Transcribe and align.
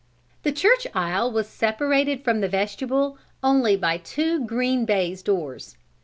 The 0.41 0.51
church 0.51 0.87
aisle 0.95 1.31
was 1.31 1.47
separated 1.47 2.23
from 2.23 2.41
the 2.41 2.47
vestibule 2.47 3.19
only 3.43 3.77
by 3.77 3.97
two 3.99 4.43
green 4.43 4.83
baize 4.83 5.21
doors. 5.21 5.77